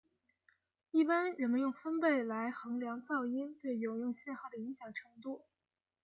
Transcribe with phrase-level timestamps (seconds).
[0.89, 5.43] 一般人们用分贝来衡量噪音对有用信号的影响程度。